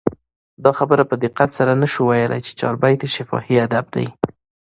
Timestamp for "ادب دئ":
3.65-4.07